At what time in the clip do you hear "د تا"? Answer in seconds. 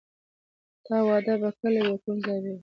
0.75-0.97